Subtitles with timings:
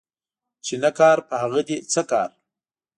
[0.65, 2.29] چي نه کار، په هغه دي څه کار